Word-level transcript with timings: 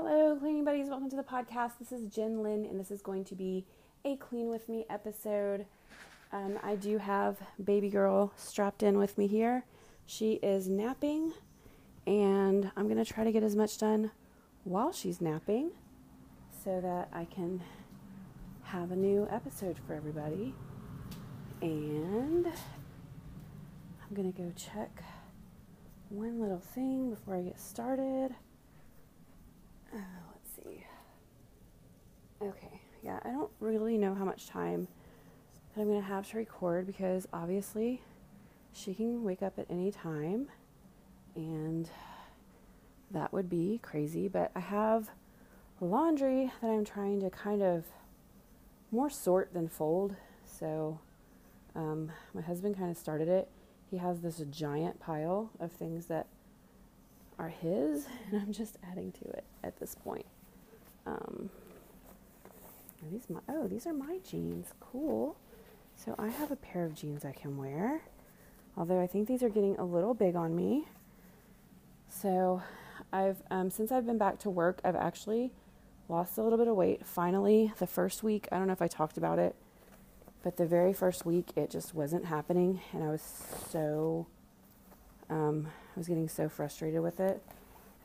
Hello, 0.00 0.36
cleaning 0.38 0.64
buddies. 0.64 0.88
Welcome 0.88 1.10
to 1.10 1.16
the 1.16 1.24
podcast. 1.24 1.72
This 1.80 1.90
is 1.90 2.06
Jen 2.06 2.40
Lynn, 2.40 2.64
and 2.64 2.78
this 2.78 2.92
is 2.92 3.02
going 3.02 3.24
to 3.24 3.34
be 3.34 3.66
a 4.04 4.14
clean 4.14 4.48
with 4.48 4.68
me 4.68 4.86
episode. 4.88 5.66
Um, 6.30 6.56
I 6.62 6.76
do 6.76 6.98
have 6.98 7.36
baby 7.64 7.90
girl 7.90 8.32
strapped 8.36 8.84
in 8.84 8.96
with 8.96 9.18
me 9.18 9.26
here. 9.26 9.64
She 10.06 10.34
is 10.34 10.68
napping, 10.68 11.32
and 12.06 12.70
I'm 12.76 12.84
going 12.84 13.04
to 13.04 13.12
try 13.12 13.24
to 13.24 13.32
get 13.32 13.42
as 13.42 13.56
much 13.56 13.76
done 13.76 14.12
while 14.62 14.92
she's 14.92 15.20
napping 15.20 15.72
so 16.62 16.80
that 16.80 17.08
I 17.12 17.24
can 17.24 17.60
have 18.62 18.92
a 18.92 18.96
new 18.96 19.26
episode 19.32 19.80
for 19.84 19.94
everybody. 19.94 20.54
And 21.60 22.46
I'm 22.46 24.14
going 24.14 24.32
to 24.32 24.38
go 24.42 24.52
check 24.54 25.02
one 26.08 26.40
little 26.40 26.60
thing 26.60 27.10
before 27.10 27.34
I 27.34 27.40
get 27.40 27.58
started. 27.58 28.36
Uh, 29.94 29.98
let's 30.32 30.50
see. 30.54 30.84
Okay, 32.42 32.80
yeah, 33.02 33.18
I 33.24 33.30
don't 33.30 33.50
really 33.60 33.96
know 33.98 34.14
how 34.14 34.24
much 34.24 34.48
time 34.48 34.88
that 35.74 35.80
I'm 35.80 35.88
going 35.88 36.00
to 36.00 36.06
have 36.06 36.28
to 36.30 36.36
record 36.36 36.86
because 36.86 37.26
obviously 37.32 38.02
she 38.72 38.94
can 38.94 39.24
wake 39.24 39.42
up 39.42 39.58
at 39.58 39.66
any 39.70 39.90
time 39.90 40.48
and 41.34 41.88
that 43.10 43.32
would 43.32 43.48
be 43.48 43.80
crazy. 43.82 44.28
But 44.28 44.50
I 44.54 44.60
have 44.60 45.10
laundry 45.80 46.52
that 46.60 46.68
I'm 46.68 46.84
trying 46.84 47.20
to 47.20 47.30
kind 47.30 47.62
of 47.62 47.86
more 48.90 49.10
sort 49.10 49.52
than 49.52 49.68
fold. 49.68 50.16
So 50.44 51.00
um, 51.74 52.10
my 52.34 52.42
husband 52.42 52.76
kind 52.76 52.90
of 52.90 52.96
started 52.96 53.28
it. 53.28 53.48
He 53.90 53.98
has 53.98 54.20
this 54.20 54.38
giant 54.50 55.00
pile 55.00 55.50
of 55.60 55.72
things 55.72 56.06
that 56.06 56.26
are 57.38 57.48
his, 57.48 58.06
and 58.30 58.42
I'm 58.42 58.52
just 58.52 58.76
adding 58.90 59.12
to 59.12 59.24
it 59.30 59.44
at 59.62 59.78
this 59.78 59.94
point. 59.94 60.26
Um, 61.06 61.50
these 63.10 63.30
my? 63.30 63.40
Oh, 63.48 63.66
these 63.66 63.86
are 63.86 63.92
my 63.92 64.18
jeans. 64.28 64.72
Cool. 64.80 65.36
So 65.96 66.14
I 66.18 66.28
have 66.28 66.50
a 66.50 66.56
pair 66.56 66.84
of 66.84 66.94
jeans 66.94 67.24
I 67.24 67.32
can 67.32 67.56
wear. 67.56 68.02
Although 68.76 69.00
I 69.00 69.06
think 69.06 69.26
these 69.26 69.42
are 69.42 69.48
getting 69.48 69.76
a 69.76 69.84
little 69.84 70.14
big 70.14 70.36
on 70.36 70.54
me. 70.54 70.86
So 72.08 72.62
I've 73.12 73.42
um, 73.50 73.70
since 73.70 73.90
I've 73.92 74.06
been 74.06 74.18
back 74.18 74.38
to 74.40 74.50
work, 74.50 74.80
I've 74.84 74.96
actually 74.96 75.52
lost 76.08 76.38
a 76.38 76.42
little 76.42 76.58
bit 76.58 76.68
of 76.68 76.76
weight. 76.76 77.06
Finally, 77.06 77.72
the 77.78 77.86
first 77.86 78.22
week, 78.22 78.48
I 78.50 78.58
don't 78.58 78.66
know 78.66 78.72
if 78.72 78.82
I 78.82 78.88
talked 78.88 79.16
about 79.16 79.38
it, 79.38 79.54
but 80.42 80.56
the 80.56 80.66
very 80.66 80.92
first 80.92 81.26
week, 81.26 81.50
it 81.56 81.70
just 81.70 81.94
wasn't 81.94 82.26
happening, 82.26 82.80
and 82.92 83.04
I 83.04 83.08
was 83.08 83.22
so 83.70 84.26
um, 85.30 85.66
I 85.66 85.98
was 85.98 86.08
getting 86.08 86.28
so 86.28 86.48
frustrated 86.48 87.00
with 87.00 87.20
it. 87.20 87.42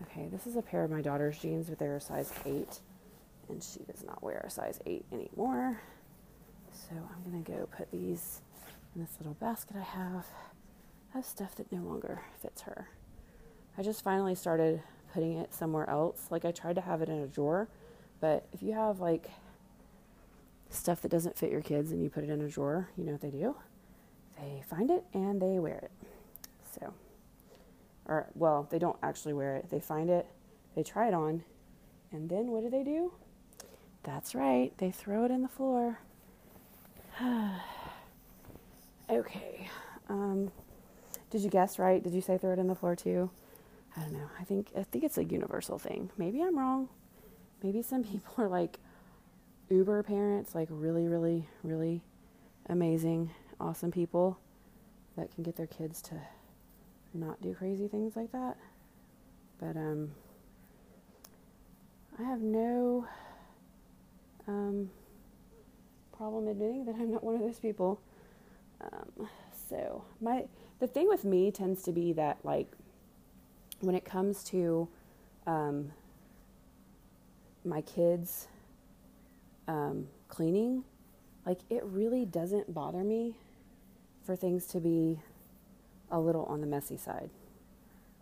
Okay, 0.04 0.28
this 0.32 0.48
is 0.48 0.56
a 0.56 0.62
pair 0.62 0.84
of 0.84 0.92
my 0.92 1.02
daughter's 1.02 1.40
jeans, 1.40 1.70
but 1.70 1.80
they're 1.80 1.96
a 1.96 2.02
size 2.02 2.32
8, 2.46 2.80
and 3.50 3.64
she 3.64 3.80
does 3.80 4.04
not 4.04 4.22
wear 4.22 4.44
a 4.46 4.50
size 4.50 4.80
8 4.86 5.06
anymore. 5.12 5.80
So 6.72 6.96
I'm 6.96 7.32
going 7.32 7.44
to 7.44 7.52
go 7.52 7.70
put 7.78 7.92
these 7.92 8.42
in 8.96 9.02
this 9.02 9.16
little 9.20 9.36
basket 9.36 9.78
I 9.78 9.84
have 9.84 10.26
of 11.16 11.26
stuff 11.26 11.56
that 11.56 11.72
no 11.72 11.82
longer 11.82 12.22
fits 12.42 12.64
her. 12.64 12.90
I 13.78 13.84
just 13.84 14.04
finally 14.04 14.36
started 14.36 14.82
putting 15.14 15.38
it 15.38 15.54
somewhere 15.54 15.90
else. 15.90 16.28
Like 16.30 16.46
I 16.46 16.52
tried 16.52 16.76
to 16.76 16.82
have 16.82 17.02
it 17.02 17.10
in 17.10 17.20
a 17.20 17.28
drawer, 17.28 17.68
but 18.20 18.48
if 18.52 18.64
you 18.64 18.74
have 18.74 19.00
like 19.00 19.30
stuff 20.70 21.02
that 21.02 21.10
doesn't 21.10 21.38
fit 21.38 21.52
your 21.52 21.62
kids 21.62 21.92
and 21.92 22.02
you 22.02 22.10
put 22.10 22.24
it 22.24 22.30
in 22.30 22.42
a 22.42 22.50
drawer, 22.50 22.90
you 22.98 23.04
know 23.04 23.12
what 23.12 23.22
they 23.22 23.30
do? 23.30 23.56
They 24.40 24.64
find 24.68 24.90
it 24.90 25.04
and 25.14 25.42
they 25.42 25.60
wear 25.60 25.78
it. 25.78 25.92
So 26.80 26.94
or 28.06 28.28
well, 28.36 28.68
they 28.70 28.80
don't 28.80 28.98
actually 29.02 29.34
wear 29.34 29.56
it. 29.56 29.70
They 29.70 29.80
find 29.80 30.10
it, 30.10 30.26
they 30.76 30.84
try 30.84 31.08
it 31.08 31.14
on, 31.14 31.44
and 32.12 32.30
then 32.30 32.48
what 32.48 32.64
do 32.64 32.70
they 32.70 32.84
do? 32.84 33.14
That's 34.04 34.36
right, 34.36 34.72
they 34.78 34.92
throw 34.92 35.26
it 35.26 35.32
in 35.32 35.42
the 35.42 35.48
floor. 35.48 36.00
okay. 39.10 39.70
Um, 40.10 40.52
did 41.30 41.42
you 41.42 41.50
guess 41.50 41.80
right? 41.80 42.04
Did 42.04 42.14
you 42.14 42.22
say 42.22 42.38
throw 42.38 42.54
it 42.54 42.60
in 42.60 42.68
the 42.68 42.76
floor 42.76 42.96
too? 42.96 43.30
I 43.96 44.02
don't 44.02 44.14
know. 44.14 44.30
I 44.40 44.44
think 44.44 44.68
I 44.78 44.84
think 44.84 45.04
it's 45.04 45.18
a 45.18 45.24
universal 45.24 45.78
thing. 45.78 46.10
Maybe 46.18 46.42
I'm 46.42 46.58
wrong. 46.58 46.90
Maybe 47.62 47.82
some 47.82 48.04
people 48.12 48.34
are 48.38 48.48
like 48.48 48.80
uber 49.70 50.04
parents, 50.04 50.54
like 50.54 50.68
really, 50.70 51.08
really, 51.08 51.48
really 51.64 52.02
amazing, 52.68 53.32
awesome 53.60 53.92
people 53.92 54.38
that 55.18 55.34
can 55.34 55.44
get 55.44 55.56
their 55.56 55.68
kids 55.68 56.02
to 56.04 56.16
not 57.14 57.42
do 57.42 57.54
crazy 57.54 57.88
things 57.88 58.16
like 58.16 58.32
that. 58.32 58.58
But 59.60 59.76
um, 59.78 60.12
I 62.20 62.24
have 62.24 62.42
no 62.42 63.08
um, 64.48 64.90
problem 66.16 66.48
admitting 66.48 66.86
that 66.86 66.96
I'm 66.96 67.12
not 67.12 67.24
one 67.24 67.36
of 67.36 67.42
those 67.42 67.60
people. 67.60 68.00
Um, 68.82 69.28
so 69.70 70.04
my 70.22 70.46
the 70.80 70.88
thing 70.88 71.08
with 71.08 71.24
me 71.24 71.52
tends 71.52 71.84
to 71.84 71.92
be 71.92 72.14
that 72.14 72.40
like 72.44 72.68
when 73.80 73.96
it 73.96 74.06
comes 74.06 74.44
to 74.46 74.88
um, 75.48 75.92
my 77.66 77.82
kids 77.82 78.48
um, 79.68 80.08
cleaning, 80.28 80.84
like 81.46 81.60
it 81.70 81.84
really 81.84 82.26
doesn't 82.26 82.74
bother 82.74 83.04
me 83.04 83.36
for 84.26 84.36
things 84.36 84.66
to 84.68 84.80
be 84.80 85.20
a 86.14 86.20
little 86.20 86.46
on 86.46 86.62
the 86.62 86.68
messy 86.68 86.96
side. 86.96 87.32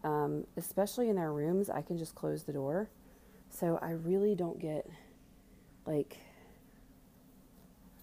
Um, 0.03 0.47
especially 0.57 1.09
in 1.09 1.15
their 1.17 1.31
rooms, 1.31 1.69
I 1.69 1.83
can 1.83 1.97
just 1.97 2.15
close 2.15 2.43
the 2.43 2.53
door. 2.53 2.89
So 3.51 3.77
I 3.81 3.91
really 3.91 4.33
don't 4.33 4.59
get 4.59 4.89
like, 5.85 6.17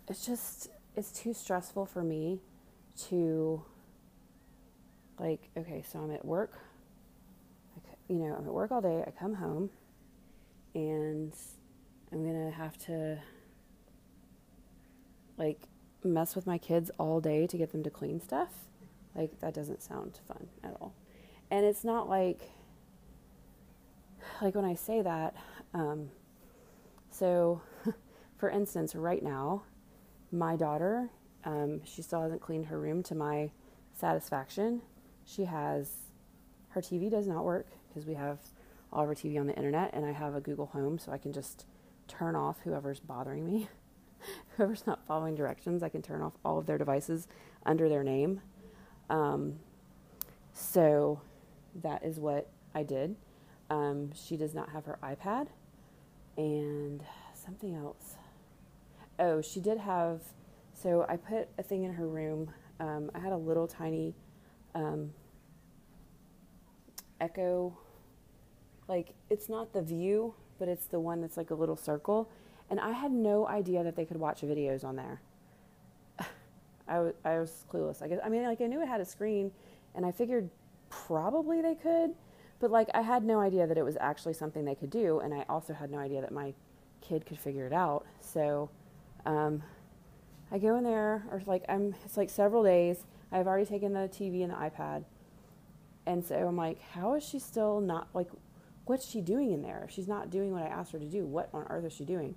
it's 0.07 0.27
just, 0.27 0.69
it's 0.95 1.11
too 1.11 1.33
stressful 1.33 1.87
for 1.87 2.03
me 2.03 2.41
to, 3.09 3.63
like, 5.19 5.49
okay, 5.57 5.83
so 5.91 6.01
I'm 6.01 6.11
at 6.11 6.25
work. 6.25 6.53
I, 7.77 7.81
you 8.09 8.19
know, 8.19 8.35
I'm 8.39 8.47
at 8.47 8.53
work 8.53 8.71
all 8.71 8.81
day. 8.81 9.03
I 9.07 9.11
come 9.11 9.35
home 9.35 9.71
and 10.75 11.33
I'm 12.13 12.23
going 12.23 12.51
to 12.51 12.57
have 12.57 12.77
to, 12.87 13.19
like, 15.39 15.63
mess 16.05 16.37
with 16.37 16.47
my 16.47 16.59
kids 16.59 16.91
all 16.99 17.21
day 17.21 17.47
to 17.47 17.57
get 17.57 17.73
them 17.73 17.83
to 17.85 17.91
clean 17.91 18.21
stuff 18.21 18.51
like, 19.15 19.39
that 19.41 19.55
doesn't 19.55 19.83
sound 19.83 20.19
fun 20.27 20.47
at 20.63 20.77
all. 20.81 20.95
And 21.51 21.65
it's 21.65 21.85
not 21.85 22.09
like, 22.09 22.41
like 24.43 24.55
when 24.55 24.65
I 24.65 24.75
say 24.75 25.03
that, 25.03 25.35
um, 25.75 26.11
so 27.11 27.63
for 28.39 28.51
instance, 28.51 28.95
right 28.95 29.23
now, 29.23 29.63
my 30.31 30.57
daughter, 30.57 31.11
um, 31.45 31.81
she 31.85 32.03
still 32.03 32.23
hasn't 32.23 32.41
cleaned 32.41 32.67
her 32.67 32.79
room 32.79 33.03
to 33.05 33.15
my 33.15 33.51
satisfaction. 33.95 34.83
She 35.25 35.45
has, 35.45 35.91
her 36.71 36.81
TV 36.81 37.11
does 37.11 37.27
not 37.27 37.45
work 37.45 37.67
because 37.89 38.07
we 38.07 38.15
have 38.15 38.39
all 38.93 39.03
of 39.03 39.09
our 39.09 39.15
TV 39.15 39.39
on 39.39 39.47
the 39.47 39.57
internet 39.57 39.91
and 39.93 40.05
I 40.05 40.13
have 40.13 40.35
a 40.35 40.41
Google 40.41 40.67
Home 40.67 40.99
so 40.99 41.13
I 41.13 41.19
can 41.19 41.33
just 41.33 41.67
turn 42.07 42.37
off 42.37 42.61
whoever's 42.65 43.01
bothering 43.01 43.45
me. 43.45 43.69
whoever's 44.57 44.87
not 44.87 45.07
following 45.07 45.35
directions, 45.35 45.83
I 45.83 45.89
can 45.89 46.03
turn 46.03 46.23
off 46.23 46.35
all 46.45 46.59
of 46.59 46.67
their 46.67 46.79
devices 46.79 47.29
under 47.65 47.89
their 47.89 48.03
name. 48.03 48.41
Um, 49.11 49.55
so 50.53 51.21
that 51.83 52.05
is 52.05 52.19
what 52.19 52.51
I 52.75 52.83
did. 52.83 53.17
Um, 53.71 54.11
she 54.15 54.37
does 54.37 54.55
not 54.55 54.71
have 54.71 54.85
her 54.87 54.99
iPad 55.03 55.49
and 56.37 57.03
something 57.35 57.75
else. 57.75 58.17
Oh, 59.19 59.41
she 59.41 59.61
did 59.61 59.79
have. 59.79 60.21
So 60.73 61.05
I 61.09 61.17
put 61.17 61.49
a 61.59 61.63
thing 61.63 61.85
in 61.85 61.93
her 61.95 62.07
room. 62.07 62.51
Um, 62.81 63.11
I 63.15 63.19
had 63.19 63.33
a 63.33 63.37
little 63.37 63.67
tiny 63.67 64.15
um, 64.75 65.13
Echo, 67.21 67.77
like 68.87 69.13
it's 69.29 69.49
not 69.49 69.73
the 69.73 69.83
view, 69.83 70.35
but 70.59 70.69
it's 70.69 70.87
the 70.87 71.01
one 71.01 71.21
that's 71.21 71.37
like 71.37 71.51
a 71.51 71.55
little 71.55 71.77
circle. 71.77 72.31
And 72.71 72.79
I 72.79 72.93
had 72.93 73.11
no 73.11 73.47
idea 73.49 73.83
that 73.83 73.97
they 73.97 74.05
could 74.05 74.19
watch 74.19 74.43
videos 74.43 74.85
on 74.85 74.97
there. 74.97 75.21
I, 76.89 76.95
w- 76.95 77.15
I 77.25 77.39
was 77.39 77.65
clueless. 77.73 78.03
I 78.03 78.09
guess 78.09 78.19
I 78.25 78.29
mean 78.29 78.45
like 78.45 78.61
I 78.61 78.67
knew 78.67 78.83
it 78.83 78.89
had 78.89 79.01
a 79.01 79.05
screen, 79.05 79.51
and 79.95 80.05
I 80.07 80.13
figured 80.13 80.51
probably 80.91 81.61
they 81.61 81.75
could, 81.75 82.15
but 82.61 82.71
like 82.71 82.89
I 82.95 83.03
had 83.03 83.25
no 83.25 83.41
idea 83.41 83.67
that 83.67 83.79
it 83.79 83.85
was 83.85 83.97
actually 84.01 84.35
something 84.35 84.65
they 84.65 84.75
could 84.75 84.91
do, 84.91 85.21
and 85.21 85.35
I 85.35 85.45
also 85.49 85.73
had 85.75 85.91
no 85.91 85.99
idea 85.99 86.21
that 86.21 86.33
my 86.33 86.55
kid 87.01 87.27
could 87.27 87.39
figure 87.39 87.67
it 87.67 87.73
out. 87.73 88.07
So 88.21 88.71
um, 89.27 89.63
I 90.51 90.59
go 90.59 90.77
in 90.77 90.85
there, 90.85 91.25
or 91.31 91.43
like 91.47 91.65
I'm 91.69 91.95
it's 92.05 92.17
like 92.17 92.31
several 92.31 92.63
days. 92.63 93.05
I've 93.31 93.47
already 93.47 93.67
taken 93.67 93.93
the 93.93 94.09
TV 94.09 94.43
and 94.43 94.53
the 94.53 94.57
iPad, 94.57 95.05
and 96.07 96.25
so 96.25 96.35
I'm 96.37 96.57
like, 96.57 96.81
how 96.81 97.15
is 97.15 97.25
she 97.25 97.39
still 97.39 97.81
not 97.81 98.09
like? 98.15 98.29
What's 98.87 99.07
she 99.07 99.21
doing 99.21 99.53
in 99.53 99.61
there? 99.61 99.87
She's 99.91 100.09
not 100.09 100.31
doing 100.31 100.51
what 100.51 100.63
I 100.63 100.69
asked 100.69 100.93
her 100.93 100.99
to 100.99 101.05
do, 101.05 101.27
what 101.27 101.51
on 101.53 101.67
earth 101.69 101.85
is 101.85 101.93
she 101.93 102.05
doing? 102.07 102.35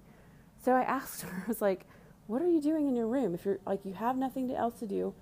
So 0.64 0.74
I 0.74 0.82
asked 0.98 1.22
her, 1.22 1.44
I 1.46 1.48
was 1.48 1.62
like, 1.62 1.86
what 2.32 2.42
are 2.42 2.48
you 2.48 2.62
doing 2.62 2.88
in 2.88 2.96
your 2.96 3.08
room? 3.08 3.36
If 3.36 3.44
you're 3.44 3.60
like, 3.66 3.84
you 3.84 3.92
have 3.92 4.16
nothing 4.16 4.50
else 4.56 4.80
to 4.80 4.88
do. 4.88 5.14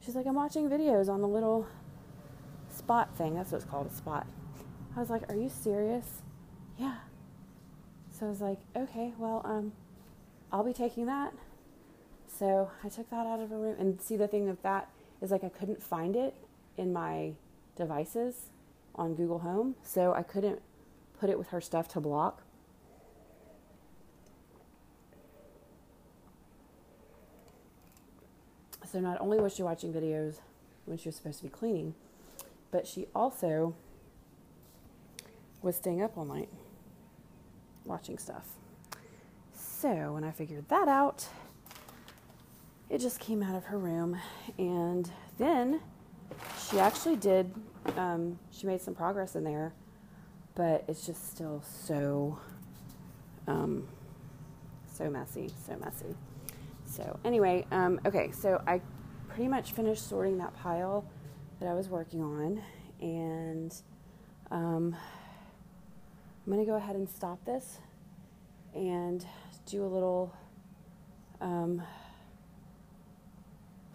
She's 0.00 0.16
like, 0.16 0.26
I'm 0.26 0.34
watching 0.34 0.68
videos 0.68 1.08
on 1.08 1.22
the 1.22 1.28
little 1.28 1.68
spot 2.68 3.16
thing. 3.16 3.36
That's 3.36 3.52
what 3.52 3.62
it's 3.62 3.70
called, 3.70 3.86
a 3.86 3.94
spot. 3.94 4.26
I 4.96 4.98
was 4.98 5.08
like, 5.08 5.22
are 5.30 5.36
you 5.36 5.48
serious? 5.48 6.22
Yeah. 6.76 6.96
So 8.10 8.26
I 8.26 8.28
was 8.28 8.40
like, 8.40 8.58
okay, 8.74 9.12
well, 9.18 9.40
um, 9.44 9.70
I'll 10.50 10.64
be 10.64 10.72
taking 10.72 11.06
that. 11.06 11.32
So 12.26 12.72
I 12.82 12.88
took 12.88 13.08
that 13.10 13.24
out 13.24 13.38
of 13.38 13.50
her 13.50 13.56
room. 13.56 13.76
And 13.78 14.02
see, 14.02 14.16
the 14.16 14.26
thing 14.26 14.48
with 14.48 14.60
that 14.64 14.88
is 15.22 15.30
like 15.30 15.44
I 15.44 15.50
couldn't 15.50 15.80
find 15.80 16.16
it 16.16 16.34
in 16.76 16.92
my 16.92 17.34
devices 17.76 18.50
on 18.96 19.14
Google 19.14 19.38
Home. 19.38 19.76
So 19.84 20.12
I 20.12 20.24
couldn't 20.24 20.60
put 21.20 21.30
it 21.30 21.38
with 21.38 21.50
her 21.50 21.60
stuff 21.60 21.86
to 21.90 22.00
block. 22.00 22.42
So 28.90 29.00
not 29.00 29.20
only 29.20 29.38
was 29.38 29.54
she 29.54 29.62
watching 29.62 29.92
videos 29.92 30.36
when 30.86 30.96
she 30.96 31.08
was 31.08 31.16
supposed 31.16 31.38
to 31.38 31.44
be 31.44 31.50
cleaning, 31.50 31.94
but 32.70 32.86
she 32.86 33.06
also 33.14 33.74
was 35.60 35.76
staying 35.76 36.02
up 36.02 36.16
all 36.16 36.24
night 36.24 36.48
watching 37.84 38.16
stuff. 38.16 38.46
So 39.52 40.12
when 40.12 40.24
I 40.24 40.30
figured 40.30 40.68
that 40.68 40.88
out, 40.88 41.26
it 42.88 42.98
just 42.98 43.20
came 43.20 43.42
out 43.42 43.54
of 43.54 43.64
her 43.64 43.78
room. 43.78 44.18
And 44.56 45.10
then 45.36 45.80
she 46.68 46.80
actually 46.80 47.16
did, 47.16 47.52
um, 47.96 48.38
she 48.50 48.66
made 48.66 48.80
some 48.80 48.94
progress 48.94 49.36
in 49.36 49.44
there, 49.44 49.72
but 50.54 50.84
it's 50.88 51.04
just 51.04 51.30
still 51.30 51.62
so, 51.62 52.38
um, 53.46 53.86
so 54.90 55.10
messy, 55.10 55.50
so 55.66 55.76
messy. 55.76 56.16
So, 56.88 57.20
anyway, 57.22 57.66
um, 57.70 58.00
okay, 58.06 58.30
so 58.32 58.62
I 58.66 58.80
pretty 59.28 59.46
much 59.46 59.72
finished 59.72 60.08
sorting 60.08 60.38
that 60.38 60.54
pile 60.54 61.04
that 61.60 61.68
I 61.68 61.74
was 61.74 61.88
working 61.90 62.22
on, 62.22 62.62
and 63.00 63.74
um, 64.50 64.96
I'm 66.46 66.52
going 66.52 66.64
to 66.64 66.70
go 66.70 66.76
ahead 66.76 66.96
and 66.96 67.08
stop 67.08 67.44
this 67.44 67.78
and 68.74 69.24
do 69.66 69.84
a 69.84 69.86
little 69.86 70.34
um, 71.42 71.82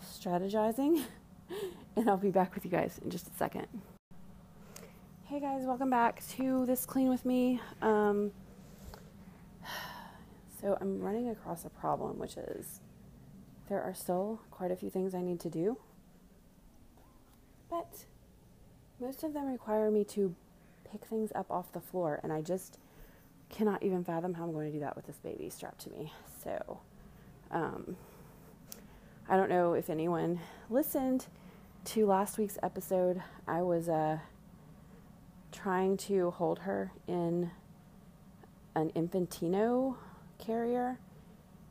strategizing, 0.05 1.03
and 1.95 2.07
I'll 2.07 2.15
be 2.15 2.29
back 2.29 2.53
with 2.53 2.63
you 2.63 2.71
guys 2.71 2.99
in 3.03 3.09
just 3.09 3.27
a 3.27 3.33
second. 3.33 3.65
Hey 5.23 5.39
guys, 5.39 5.65
welcome 5.65 5.89
back 5.89 6.21
to 6.35 6.63
this 6.67 6.85
clean 6.85 7.09
with 7.09 7.25
me. 7.25 7.59
Um, 7.81 8.31
so 10.63 10.77
I'm 10.79 11.01
running 11.01 11.27
across 11.27 11.65
a 11.65 11.69
problem, 11.69 12.17
which 12.17 12.37
is 12.37 12.79
there 13.67 13.81
are 13.81 13.93
still 13.93 14.39
quite 14.49 14.71
a 14.71 14.77
few 14.77 14.89
things 14.89 15.13
I 15.13 15.21
need 15.21 15.41
to 15.41 15.49
do, 15.49 15.77
but 17.69 18.05
most 19.01 19.23
of 19.23 19.33
them 19.33 19.47
require 19.47 19.91
me 19.91 20.05
to 20.05 20.33
pick 20.89 21.03
things 21.03 21.33
up 21.35 21.51
off 21.51 21.73
the 21.73 21.81
floor, 21.81 22.21
and 22.23 22.31
I 22.31 22.41
just 22.41 22.79
cannot 23.49 23.83
even 23.83 24.05
fathom 24.05 24.35
how 24.35 24.45
I'm 24.45 24.53
going 24.53 24.67
to 24.67 24.71
do 24.71 24.79
that 24.79 24.95
with 24.95 25.05
this 25.05 25.17
baby 25.17 25.49
strapped 25.49 25.81
to 25.81 25.89
me. 25.89 26.13
So, 26.41 26.79
um, 27.51 27.97
I 29.27 29.35
don't 29.35 29.49
know 29.49 29.73
if 29.73 29.89
anyone 29.89 30.39
listened 30.69 31.25
to 31.85 32.05
last 32.05 32.37
week's 32.37 32.57
episode. 32.63 33.21
I 33.49 33.63
was 33.63 33.89
uh, 33.89 34.19
trying 35.51 35.97
to 35.97 36.31
hold 36.31 36.59
her 36.59 36.93
in 37.05 37.51
an 38.75 38.91
infantino 38.95 39.97
carrier, 40.45 40.99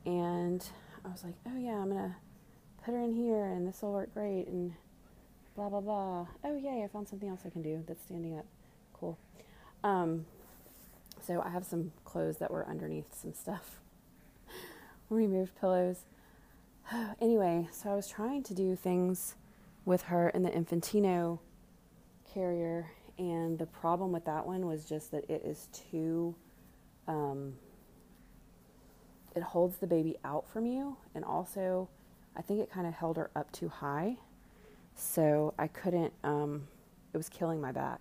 and 0.04 0.64
I 1.04 1.08
was 1.08 1.24
like, 1.24 1.34
oh 1.46 1.58
yeah, 1.58 1.76
I'm 1.76 1.88
gonna 1.88 2.16
put 2.84 2.94
her 2.94 3.00
in 3.00 3.14
here 3.14 3.44
and 3.44 3.66
this 3.66 3.82
will 3.82 3.92
work 3.92 4.12
great 4.12 4.46
and 4.48 4.72
blah 5.54 5.68
blah 5.68 5.80
blah. 5.80 6.26
Oh 6.44 6.56
yay, 6.56 6.82
I 6.84 6.88
found 6.88 7.08
something 7.08 7.28
else 7.28 7.40
I 7.46 7.50
can 7.50 7.62
do 7.62 7.84
that's 7.86 8.02
standing 8.02 8.38
up. 8.38 8.46
Cool. 8.92 9.18
Um, 9.84 10.26
so 11.20 11.40
I 11.40 11.50
have 11.50 11.64
some 11.64 11.92
clothes 12.04 12.38
that 12.38 12.50
were 12.50 12.66
underneath 12.68 13.14
some 13.14 13.32
stuff. 13.32 13.80
Removed 15.08 15.52
pillows. 15.60 16.04
anyway, 17.20 17.68
so 17.72 17.90
I 17.90 17.94
was 17.94 18.08
trying 18.08 18.42
to 18.44 18.54
do 18.54 18.74
things 18.76 19.36
with 19.84 20.02
her 20.02 20.28
in 20.30 20.42
the 20.42 20.50
Infantino 20.50 21.38
carrier, 22.32 22.90
and 23.18 23.58
the 23.58 23.66
problem 23.66 24.12
with 24.12 24.24
that 24.24 24.46
one 24.46 24.66
was 24.66 24.84
just 24.84 25.10
that 25.10 25.28
it 25.28 25.42
is 25.44 25.68
too 25.72 26.34
um, 27.06 27.54
it 29.34 29.42
holds 29.42 29.78
the 29.78 29.86
baby 29.86 30.16
out 30.24 30.48
from 30.48 30.66
you 30.66 30.96
and 31.14 31.24
also 31.24 31.88
I 32.36 32.42
think 32.42 32.60
it 32.60 32.70
kind 32.70 32.86
of 32.86 32.94
held 32.94 33.16
her 33.16 33.30
up 33.36 33.52
too 33.52 33.68
high. 33.68 34.16
So 34.94 35.54
I 35.58 35.66
couldn't 35.68 36.12
um, 36.24 36.68
it 37.12 37.16
was 37.16 37.28
killing 37.28 37.60
my 37.60 37.72
back. 37.72 38.00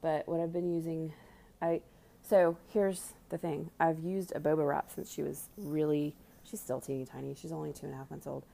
But 0.00 0.28
what 0.28 0.40
I've 0.40 0.52
been 0.52 0.72
using 0.72 1.12
I 1.60 1.80
so 2.22 2.56
here's 2.68 3.14
the 3.30 3.38
thing. 3.38 3.70
I've 3.80 4.00
used 4.00 4.32
a 4.34 4.40
boba 4.40 4.66
wrap 4.66 4.90
since 4.94 5.12
she 5.12 5.22
was 5.22 5.48
really 5.56 6.14
she's 6.44 6.60
still 6.60 6.80
teeny 6.80 7.04
tiny. 7.04 7.34
She's 7.34 7.52
only 7.52 7.72
two 7.72 7.86
and 7.86 7.94
a 7.94 7.98
half 7.98 8.10
months 8.10 8.26
old. 8.26 8.44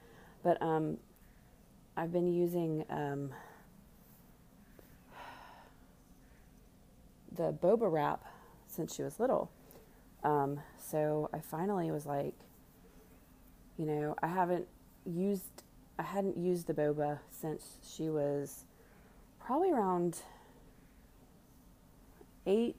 But 0.42 0.60
um, 0.62 0.98
I've 1.96 2.12
been 2.12 2.32
using 2.32 2.84
um, 2.90 3.30
the 7.34 7.52
boba 7.52 7.90
wrap 7.90 8.24
since 8.66 8.94
she 8.94 9.02
was 9.02 9.20
little. 9.20 9.50
Um, 10.24 10.60
so 10.78 11.28
I 11.32 11.38
finally 11.38 11.90
was 11.90 12.06
like, 12.06 12.34
you 13.76 13.84
know, 13.84 14.16
I 14.22 14.26
haven't 14.26 14.66
used, 15.04 15.62
I 15.98 16.02
hadn't 16.02 16.38
used 16.38 16.66
the 16.66 16.74
boba 16.74 17.18
since 17.30 17.78
she 17.86 18.08
was 18.08 18.64
probably 19.38 19.70
around 19.70 20.18
eight, 22.46 22.76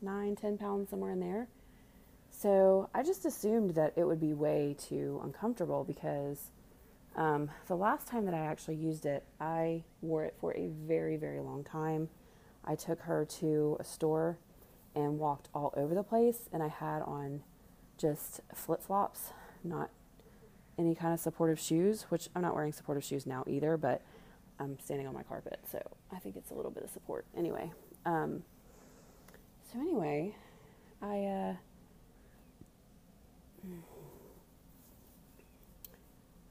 nine, 0.00 0.36
ten 0.36 0.56
pounds, 0.56 0.90
somewhere 0.90 1.10
in 1.10 1.20
there. 1.20 1.48
So 2.30 2.88
I 2.94 3.02
just 3.02 3.24
assumed 3.24 3.70
that 3.70 3.94
it 3.96 4.04
would 4.04 4.20
be 4.20 4.32
way 4.32 4.76
too 4.78 5.20
uncomfortable 5.24 5.82
because 5.82 6.52
um, 7.16 7.50
the 7.66 7.76
last 7.76 8.06
time 8.06 8.24
that 8.26 8.34
I 8.34 8.38
actually 8.46 8.76
used 8.76 9.04
it, 9.04 9.24
I 9.40 9.82
wore 10.02 10.24
it 10.24 10.36
for 10.40 10.56
a 10.56 10.68
very, 10.86 11.16
very 11.16 11.40
long 11.40 11.64
time. 11.64 12.08
I 12.64 12.76
took 12.76 13.00
her 13.00 13.24
to 13.40 13.76
a 13.80 13.84
store 13.84 14.38
and 14.98 15.18
walked 15.18 15.48
all 15.54 15.72
over 15.76 15.94
the 15.94 16.02
place. 16.02 16.48
And 16.52 16.62
I 16.62 16.68
had 16.68 17.02
on 17.02 17.42
just 17.96 18.40
flip 18.54 18.82
flops, 18.82 19.32
not 19.62 19.90
any 20.78 20.94
kind 20.94 21.14
of 21.14 21.20
supportive 21.20 21.58
shoes, 21.58 22.06
which 22.08 22.28
I'm 22.34 22.42
not 22.42 22.54
wearing 22.54 22.72
supportive 22.72 23.04
shoes 23.04 23.26
now 23.26 23.44
either, 23.46 23.76
but 23.76 24.02
I'm 24.58 24.78
standing 24.78 25.06
on 25.06 25.14
my 25.14 25.22
carpet. 25.22 25.60
So 25.70 25.80
I 26.12 26.18
think 26.18 26.36
it's 26.36 26.50
a 26.50 26.54
little 26.54 26.70
bit 26.70 26.84
of 26.84 26.90
support. 26.90 27.24
Anyway, 27.36 27.72
um, 28.04 28.42
so 29.72 29.80
anyway, 29.80 30.34
I, 31.00 31.24
uh, 31.24 31.54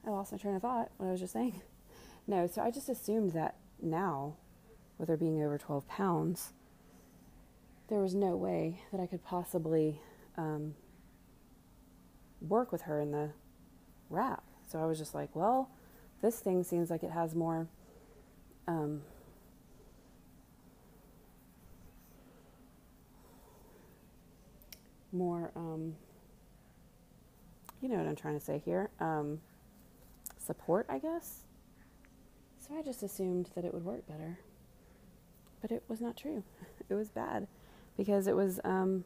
I 0.06 0.10
lost 0.10 0.32
my 0.32 0.38
train 0.38 0.54
of 0.54 0.62
thought, 0.62 0.90
what 0.96 1.08
I 1.08 1.10
was 1.10 1.20
just 1.20 1.32
saying. 1.32 1.62
No, 2.30 2.46
so 2.46 2.60
I 2.60 2.70
just 2.70 2.90
assumed 2.90 3.32
that 3.32 3.54
now, 3.80 4.34
with 4.98 5.08
her 5.08 5.16
being 5.16 5.42
over 5.42 5.56
12 5.56 5.88
pounds, 5.88 6.52
there 7.88 8.00
was 8.00 8.14
no 8.14 8.36
way 8.36 8.80
that 8.92 9.00
I 9.00 9.06
could 9.06 9.24
possibly 9.24 10.00
um, 10.36 10.74
work 12.40 12.70
with 12.70 12.82
her 12.82 13.00
in 13.00 13.12
the 13.12 13.30
wrap. 14.10 14.42
So 14.66 14.78
I 14.78 14.86
was 14.86 14.98
just 14.98 15.14
like, 15.14 15.34
well, 15.34 15.70
this 16.20 16.38
thing 16.40 16.62
seems 16.62 16.90
like 16.90 17.02
it 17.02 17.10
has 17.10 17.34
more. 17.34 17.66
Um, 18.66 19.00
more, 25.10 25.50
um, 25.56 25.94
you 27.80 27.88
know 27.88 27.96
what 27.96 28.06
I'm 28.06 28.16
trying 28.16 28.38
to 28.38 28.44
say 28.44 28.60
here, 28.62 28.90
um, 29.00 29.40
support, 30.38 30.84
I 30.90 30.98
guess. 30.98 31.44
So 32.58 32.76
I 32.78 32.82
just 32.82 33.02
assumed 33.02 33.48
that 33.54 33.64
it 33.64 33.72
would 33.72 33.86
work 33.86 34.06
better. 34.06 34.38
But 35.62 35.72
it 35.72 35.82
was 35.88 36.00
not 36.00 36.16
true. 36.16 36.44
It 36.90 36.94
was 36.94 37.10
bad 37.10 37.46
because 37.98 38.28
it 38.28 38.36
was 38.36 38.60
um, 38.64 39.04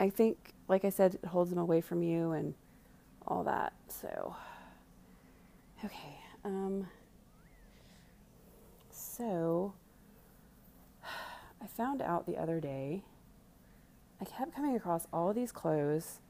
I 0.00 0.10
think 0.10 0.54
like 0.66 0.84
I 0.84 0.88
said 0.88 1.14
it 1.22 1.26
holds 1.26 1.50
them 1.50 1.58
away 1.60 1.80
from 1.80 2.02
you 2.02 2.32
and 2.32 2.54
all 3.28 3.44
that. 3.44 3.74
So 3.86 4.34
okay. 5.84 6.18
Um, 6.44 6.88
so 8.90 9.74
I 11.62 11.66
found 11.66 12.02
out 12.02 12.26
the 12.26 12.36
other 12.36 12.58
day 12.58 13.04
I 14.20 14.24
kept 14.24 14.56
coming 14.56 14.74
across 14.74 15.06
all 15.12 15.32
these 15.32 15.52
clothes 15.52 16.20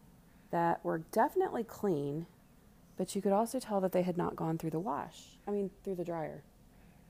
that 0.51 0.85
were 0.85 0.99
definitely 0.99 1.65
clean, 1.65 2.27
but 2.97 3.15
you 3.15 3.23
could 3.23 3.33
also 3.33 3.59
tell 3.59 3.81
that 3.81 3.93
they 3.93 4.03
had 4.03 4.17
not 4.17 4.37
gone 4.37 4.59
through 4.59 4.71
the 4.71 4.81
wash. 4.81 5.39
I 5.47 5.51
mean, 5.51 5.71
through 5.85 5.97
the 5.97 6.05
dryer. 6.05 6.43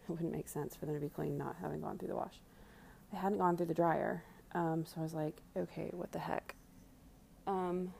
It 0.06 0.12
wouldn't 0.12 0.32
make 0.32 0.50
sense 0.50 0.76
for 0.76 0.84
them 0.84 0.96
to 0.96 1.00
be 1.00 1.08
clean 1.08 1.38
not 1.38 1.56
having 1.62 1.80
gone 1.80 1.96
through 1.96 2.08
the 2.08 2.14
wash 2.14 2.38
they 3.14 3.20
hadn't 3.20 3.38
gone 3.38 3.56
through 3.56 3.66
the 3.66 3.74
dryer. 3.74 4.24
Um, 4.54 4.84
so 4.84 5.00
I 5.00 5.02
was 5.02 5.14
like, 5.14 5.36
okay, 5.56 5.90
what 5.92 6.10
the 6.10 6.18
heck? 6.18 6.54
Um, 7.46 7.92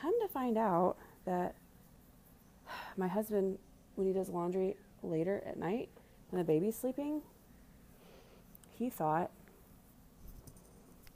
come 0.00 0.12
to 0.20 0.28
find 0.28 0.58
out 0.58 0.96
that 1.24 1.54
my 2.96 3.06
husband, 3.06 3.58
when 3.94 4.06
he 4.06 4.12
does 4.12 4.28
laundry 4.28 4.76
later 5.02 5.42
at 5.46 5.56
night, 5.56 5.90
when 6.30 6.40
the 6.40 6.44
baby's 6.44 6.76
sleeping, 6.76 7.22
he 8.76 8.90
thought 8.90 9.30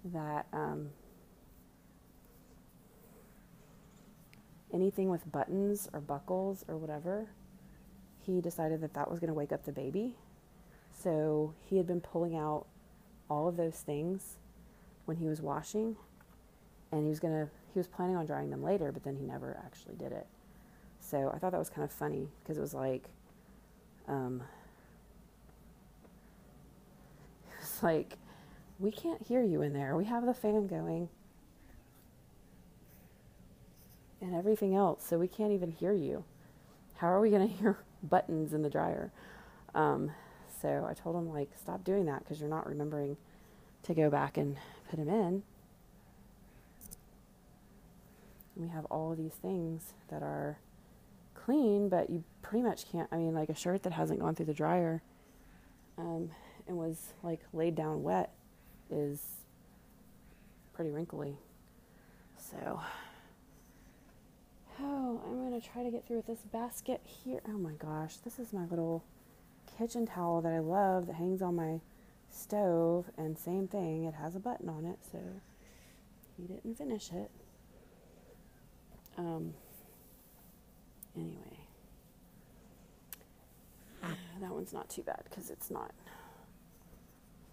that 0.05 0.47
um, 0.53 0.91
anything 4.73 5.11
with 5.11 5.31
buttons 5.33 5.89
or 5.93 6.01
buckles 6.01 6.65
or 6.69 6.77
whatever, 6.77 7.27
he 8.21 8.41
decided 8.41 8.81
that 8.83 8.95
that 8.95 9.11
was 9.11 9.19
going 9.19 9.29
to 9.29 9.35
wake 9.35 9.51
up 9.51 9.65
the 9.65 9.73
baby. 9.73 10.15
So 11.03 11.55
he 11.65 11.77
had 11.77 11.87
been 11.87 12.01
pulling 12.01 12.37
out 12.37 12.67
all 13.31 13.47
of 13.47 13.57
those 13.57 13.77
things 13.77 14.39
when 15.05 15.17
he 15.17 15.27
was 15.27 15.41
washing, 15.41 15.97
and 16.91 17.03
he 17.03 17.09
was 17.09 17.21
to 17.21 17.49
he 17.73 17.79
was 17.79 17.87
planning 17.87 18.17
on 18.17 18.27
drying 18.27 18.51
them 18.51 18.63
later, 18.63 18.91
but 18.91 19.05
then 19.05 19.17
he 19.17 19.25
never 19.25 19.61
actually 19.65 19.95
did 19.97 20.11
it. 20.11 20.27
So 21.01 21.31
I 21.33 21.39
thought 21.39 21.53
that 21.53 21.59
was 21.59 21.71
kind 21.71 21.85
of 21.85 21.93
funny 21.93 22.29
because 22.43 22.59
it 22.59 22.61
was 22.61 22.75
like, 22.75 23.09
um, 24.09 24.43
it 27.49 27.61
was 27.61 27.83
like, 27.83 28.15
we 28.79 28.91
can't 28.91 29.23
hear 29.23 29.43
you 29.43 29.63
in 29.63 29.73
there. 29.73 29.97
We 29.97 30.07
have 30.07 30.27
the 30.27 30.35
fan 30.35 30.67
going 30.67 31.09
and 34.21 34.35
everything 34.35 34.75
else, 34.75 35.05
so 35.07 35.19
we 35.19 35.29
can't 35.29 35.53
even 35.53 35.71
hear 35.71 35.93
you. 35.93 36.25
How 36.97 37.09
are 37.09 37.21
we 37.21 37.31
going 37.31 37.49
to 37.49 37.55
hear 37.55 37.79
buttons 38.03 38.53
in 38.53 38.63
the 38.63 38.71
dryer? 38.71 39.13
Um, 39.75 40.11
so 40.61 40.87
I 40.89 40.95
told 40.95 41.17
him, 41.17 41.29
like, 41.29 41.51
stop 41.61 41.85
doing 41.85 42.07
that 42.07 42.21
because 42.21 42.41
you're 42.41 42.49
not 42.49 42.67
remembering 42.67 43.17
to 43.85 43.95
go 43.95 44.11
back 44.11 44.37
and 44.37 44.57
put 44.91 44.99
him 44.99 45.09
in. 45.09 45.43
And 48.55 48.67
we 48.67 48.69
have 48.69 48.85
all 48.87 49.15
these 49.15 49.35
things 49.35 49.93
that 50.11 50.23
are 50.23 50.59
clean, 51.35 51.89
but 51.89 52.11
you 52.11 52.25
pretty 52.43 52.63
much 52.63 52.91
can't. 52.91 53.09
I 53.13 53.17
mean, 53.17 53.35
like 53.35 53.49
a 53.49 53.55
shirt 53.55 53.83
that 53.85 53.93
hasn't 53.93 54.21
gone 54.21 54.35
through 54.35 54.47
the 54.47 54.55
dryer 54.55 55.03
um, 55.97 56.31
and 56.67 56.77
was 56.77 57.15
like 57.23 57.41
laid 57.53 57.75
down 57.75 58.03
wet 58.03 58.33
is 58.91 59.21
pretty 60.73 60.91
wrinkly. 60.91 61.39
So, 62.37 62.57
oh, 64.81 65.21
I'm 65.25 65.49
going 65.49 65.61
to 65.61 65.67
try 65.67 65.83
to 65.83 65.91
get 65.91 66.07
through 66.07 66.17
with 66.17 66.27
this 66.27 66.41
basket 66.53 67.01
here. 67.05 67.41
Oh 67.49 67.59
my 67.59 67.73
gosh, 67.73 68.17
this 68.17 68.39
is 68.39 68.53
my 68.53 68.65
little 68.67 69.05
kitchen 69.79 70.07
towel 70.07 70.41
that 70.43 70.53
I 70.53 70.59
love 70.59 71.07
that 71.07 71.15
hangs 71.15 71.41
on 71.41 71.55
my 71.55 71.81
stove. 72.31 73.07
And 73.17 73.39
same 73.39 73.69
thing, 73.69 74.05
it 74.05 74.15
has 74.15 74.35
a 74.35 74.41
button 74.41 74.69
on 74.69 74.85
it, 74.85 74.99
so 75.11 75.19
he 76.37 76.45
didn't 76.45 76.77
finish 76.77 77.11
it. 77.13 77.31
Um, 79.17 79.55
anyway, 81.17 81.59
that 84.41 84.51
one's 84.51 84.73
not 84.73 84.89
too 84.89 85.03
bad 85.03 85.23
because 85.29 85.51
it's 85.51 85.71
not 85.71 85.93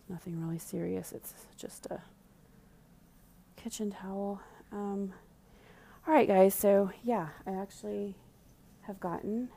nothing 0.10 0.40
really 0.40 0.60
serious. 0.60 1.12
It's 1.12 1.34
just 1.58 1.88
a 1.88 2.02
kitchen 3.56 3.92
towel. 3.92 4.42
Um, 4.72 5.14
all 6.08 6.14
right, 6.14 6.28
guys. 6.28 6.54
So 6.54 6.92
yeah, 7.04 7.30
I 7.48 7.54
actually 7.54 8.16
have 8.82 9.00
gotten 9.00 9.50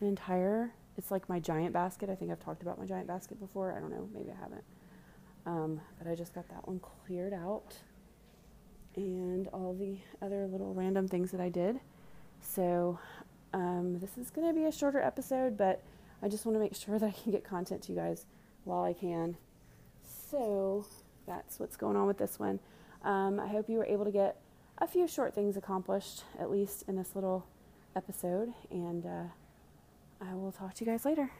an 0.00 0.06
entire. 0.06 0.72
It's 0.96 1.10
like 1.10 1.28
my 1.28 1.40
giant 1.40 1.72
basket. 1.72 2.08
I 2.08 2.14
think 2.14 2.30
I've 2.30 2.40
talked 2.40 2.62
about 2.62 2.78
my 2.78 2.86
giant 2.86 3.06
basket 3.06 3.40
before. 3.40 3.72
I 3.76 3.80
don't 3.80 3.90
know. 3.90 4.08
Maybe 4.14 4.30
I 4.30 4.40
haven't. 4.40 4.64
Um, 5.46 5.80
but 5.98 6.10
I 6.10 6.14
just 6.14 6.34
got 6.34 6.48
that 6.48 6.66
one 6.66 6.80
cleared 6.80 7.34
out 7.34 7.74
and 8.96 9.48
all 9.48 9.74
the 9.74 9.96
other 10.24 10.46
little 10.46 10.72
random 10.72 11.08
things 11.08 11.30
that 11.32 11.40
I 11.40 11.48
did. 11.48 11.80
So, 12.40 12.98
um, 13.52 13.98
this 14.00 14.16
is 14.18 14.30
going 14.30 14.46
to 14.46 14.54
be 14.54 14.66
a 14.66 14.72
shorter 14.72 15.00
episode, 15.00 15.56
but 15.56 15.82
I 16.22 16.28
just 16.28 16.46
want 16.46 16.56
to 16.56 16.60
make 16.60 16.74
sure 16.74 16.98
that 16.98 17.06
I 17.06 17.10
can 17.10 17.32
get 17.32 17.44
content 17.44 17.82
to 17.82 17.92
you 17.92 17.98
guys 17.98 18.26
while 18.64 18.84
I 18.84 18.92
can. 18.92 19.36
So, 20.30 20.86
that's 21.26 21.58
what's 21.58 21.76
going 21.76 21.96
on 21.96 22.06
with 22.06 22.18
this 22.18 22.38
one. 22.38 22.60
Um, 23.02 23.38
I 23.40 23.48
hope 23.48 23.68
you 23.68 23.78
were 23.78 23.86
able 23.86 24.04
to 24.04 24.10
get 24.10 24.40
a 24.78 24.86
few 24.86 25.06
short 25.06 25.34
things 25.34 25.56
accomplished, 25.56 26.24
at 26.38 26.50
least 26.50 26.84
in 26.88 26.96
this 26.96 27.14
little 27.14 27.46
episode, 27.94 28.52
and 28.70 29.04
uh, 29.06 29.24
I 30.20 30.34
will 30.34 30.52
talk 30.52 30.74
to 30.74 30.84
you 30.84 30.90
guys 30.90 31.04
later. 31.04 31.30